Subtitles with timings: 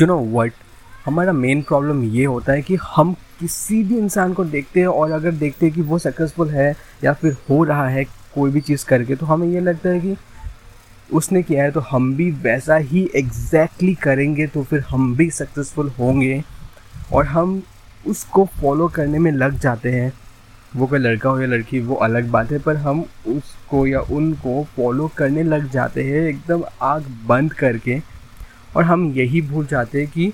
[0.00, 0.52] You know what
[1.04, 5.10] हमारा main problem ये होता है कि हम किसी भी इंसान को देखते हैं और
[5.10, 8.04] अगर देखते हैं कि वो सक्सेसफुल है या फिर हो रहा है
[8.34, 10.16] कोई भी चीज़ करके तो हमें ये लगता है कि
[11.12, 15.30] उसने किया है तो हम भी वैसा ही एग्जैक्टली exactly करेंगे तो फिर हम भी
[15.30, 16.42] सक्सेसफुल होंगे।
[17.12, 17.62] और हम
[18.06, 20.12] उसको फॉलो करने में लग जाते हैं।
[20.76, 24.64] वो कोई लड़का हो या लड़की, वो अलग बात है, पर हम उसको या उनको
[24.76, 28.13] फॉलो करने लग जाते हैं, एकदम आग बंद करके।
[28.76, 30.32] और हम यही भूल जाते हैं कि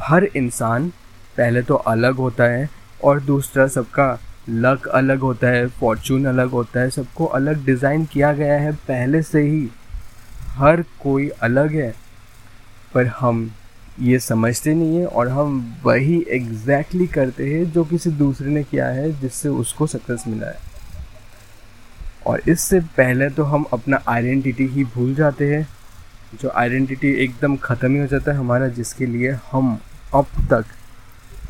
[0.00, 0.88] हर इंसान
[1.36, 2.68] पहले तो अलग होता है
[3.04, 8.32] और दूसरा सबका लक अलग होता है फॉर्चून अलग होता है, सबको अलग डिज़ाइन किया
[8.32, 9.68] गया है पहले से ही।
[10.50, 11.94] हर कोई अलग है,
[12.94, 13.50] पर हम
[14.00, 18.62] ये समझते नहीं है और हम वही एग्जैक्टली exactly करते हैं जो किसी दूसरे ने
[18.64, 20.58] किया है जिससे उसको सक्सेस मिला है।
[22.26, 25.66] और इससे पहले तो हम अपना आइडेंटिटी ही भूल जाते हैं
[26.40, 29.78] जो आइडेंटिटी एकदम ख़त्म ही हो जाता है हमारा जिसके लिए हम
[30.14, 30.64] अब तक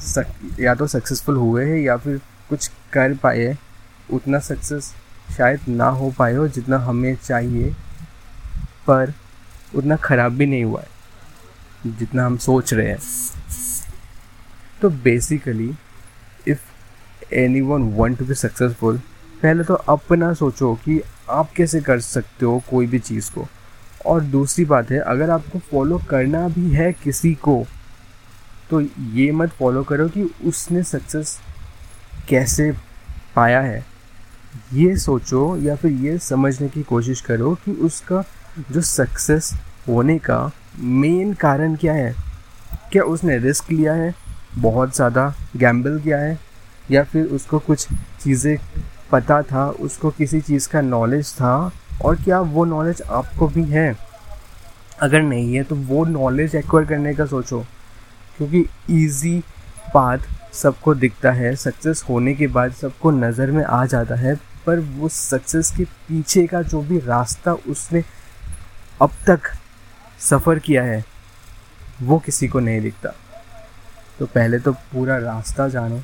[0.00, 0.26] सक,
[0.60, 3.56] या तो सक्सेसफुल हुए हैं या फिर कुछ कर पाए
[4.12, 4.92] उतना सक्सेस
[5.36, 7.70] शायद ना हो पाए हो जितना हमें चाहिए
[8.86, 9.12] पर
[9.74, 12.98] उतना ख़राब भी नहीं हुआ है जितना हम सोच रहे हैं।
[14.82, 15.70] तो basically
[16.48, 18.98] if anyone want to be successful
[19.42, 21.00] पहले तो अपना सोचो कि
[21.30, 23.46] आप कैसे कर सकते हो कोई भी चीज़ को।
[24.06, 27.64] और दूसरी बात है, अगर आपको फॉलो करना भी है किसी को
[28.70, 31.38] तो ये मत फॉलो करो कि उसने सक्सेस
[32.28, 32.70] कैसे
[33.36, 33.84] पाया है।
[34.72, 38.22] ये सोचो या फिर ये समझने की कोशिश करो कि उसका
[38.70, 39.52] जो सक्सेस
[39.88, 40.38] होने का
[40.78, 42.14] मेन कारण क्या है।
[42.92, 44.14] क्या उसने रिस्क लिया है,
[44.56, 46.38] बहुत ज़्यादा गैम्बल किया है,
[46.90, 47.86] या फिर उसको कुछ
[48.22, 48.56] चीज़ें
[49.10, 51.72] पता था, उसको किसी चीज़ का नॉलेज था
[52.04, 53.96] और क्या वो नॉलेज आपको भी है?
[55.02, 57.60] अगर नहीं है तो वो नॉलेज एक्वायर करने का सोचो,
[58.38, 58.64] क्योंकि
[58.96, 59.38] इजी
[59.94, 60.18] पाथ
[60.54, 64.34] सबको दिखता है सक्सेस होने के बाद सबको नज़र में आ जाता है,
[64.66, 68.02] पर वो सक्सेस के पीछे का जो भी रास्ता उसने
[69.00, 69.50] अब तक
[70.20, 71.04] सफ़र किया है,
[72.02, 73.14] वो किसी को नहीं दिखता।
[74.18, 76.00] तो पहले तो पूरा रास्ता जानो,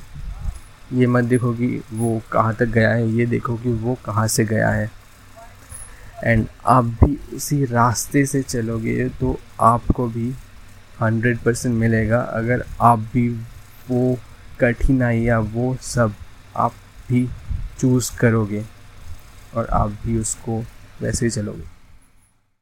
[0.93, 4.45] ये मत देखो कि वो कहाँ तक गया है, ये देखो कि वो कहाँ से
[4.45, 4.91] गया है।
[6.23, 10.29] एंड आप भी उसी रास्ते से चलोगे तो आपको भी
[11.01, 13.27] हंड्रेड परसेंट मिलेगा। अगर आप भी
[13.89, 14.17] वो
[14.59, 16.13] कठिनाई या वो सब
[16.57, 16.73] आप
[17.09, 17.27] भी
[17.79, 18.63] चूज़ करोगे
[19.55, 20.59] और आप भी उसको
[21.01, 21.63] वैसे ही चलोगे।